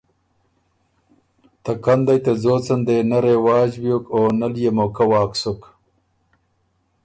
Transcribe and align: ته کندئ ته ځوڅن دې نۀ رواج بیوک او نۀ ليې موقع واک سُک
ته 1.63 1.71
کندئ 1.83 2.19
ته 2.25 2.31
ځوڅن 2.41 2.79
دې 2.87 2.97
نۀ 3.09 3.17
رواج 3.25 3.71
بیوک 3.81 4.05
او 4.13 4.21
نۀ 4.39 4.47
ليې 4.53 4.71
موقع 4.77 5.05
واک 5.11 5.31
سُک 5.41 5.61